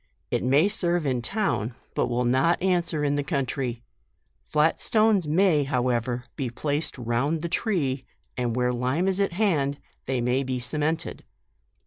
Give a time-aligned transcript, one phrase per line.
[0.31, 3.15] It may serve in town, but will not answer m M2 13* JONE.
[3.17, 3.83] the country:
[4.47, 9.33] flat stones may however be pla ced round the tree, and where lime is at
[9.33, 9.77] hand,
[10.07, 11.23] they may be cemented."